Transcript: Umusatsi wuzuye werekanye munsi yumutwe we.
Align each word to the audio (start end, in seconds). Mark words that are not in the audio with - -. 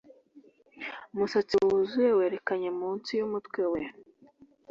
Umusatsi 1.13 1.53
wuzuye 1.65 2.11
werekanye 2.19 2.69
munsi 2.79 3.09
yumutwe 3.19 3.61
we. 3.71 3.81